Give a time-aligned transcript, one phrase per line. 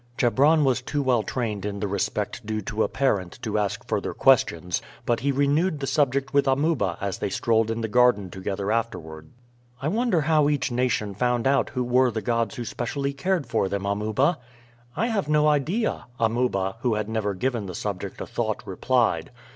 [0.17, 4.15] Chebron was too well trained in the respect due to a parent to ask further
[4.15, 8.71] questions, but he renewed the subject with Amuba as they strolled in the garden together
[8.71, 9.29] afterward.
[9.79, 13.69] "I wonder how each nation found out who were the gods who specially cared for
[13.69, 14.39] them, Amuba?"
[14.95, 19.29] "I have no idea," Amuba, who had never given the subject a thought, replied.